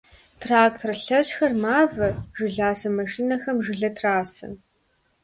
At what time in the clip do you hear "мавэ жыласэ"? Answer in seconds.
1.63-2.89